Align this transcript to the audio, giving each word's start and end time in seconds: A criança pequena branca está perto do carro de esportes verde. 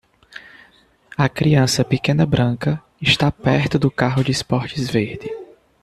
A 1.15 1.29
criança 1.29 1.85
pequena 1.85 2.25
branca 2.25 2.81
está 2.99 3.31
perto 3.31 3.77
do 3.77 3.91
carro 3.91 4.23
de 4.23 4.31
esportes 4.31 4.89
verde. 4.89 5.29